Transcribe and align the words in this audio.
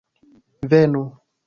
venu 0.71 1.05